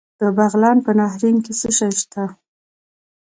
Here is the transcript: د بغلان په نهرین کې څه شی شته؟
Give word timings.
د 0.19 0.21
بغلان 0.37 0.77
په 0.85 0.91
نهرین 0.99 1.37
کې 1.45 1.53
څه 1.59 1.69
شی 1.77 1.91
شته؟ 2.01 2.23